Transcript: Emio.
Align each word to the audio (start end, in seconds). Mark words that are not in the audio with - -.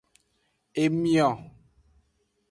Emio. 0.83 1.27